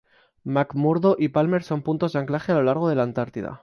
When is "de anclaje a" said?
2.13-2.55